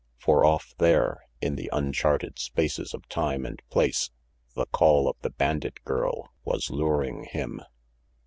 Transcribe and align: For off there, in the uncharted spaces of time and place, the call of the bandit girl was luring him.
For 0.17 0.43
off 0.43 0.73
there, 0.79 1.25
in 1.41 1.57
the 1.57 1.69
uncharted 1.71 2.39
spaces 2.39 2.95
of 2.95 3.07
time 3.07 3.45
and 3.45 3.61
place, 3.69 4.09
the 4.55 4.65
call 4.65 5.07
of 5.07 5.15
the 5.21 5.29
bandit 5.29 5.83
girl 5.83 6.33
was 6.43 6.71
luring 6.71 7.25
him. 7.25 7.61